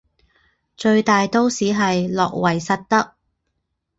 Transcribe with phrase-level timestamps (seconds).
[0.75, 3.13] 最大都市是诺维萨德。